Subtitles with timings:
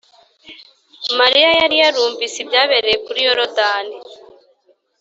[1.19, 3.97] Mariya yari yarumvise ibyabereye kuri Yorodani